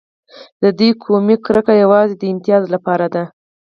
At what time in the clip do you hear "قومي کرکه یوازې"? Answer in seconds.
1.03-2.13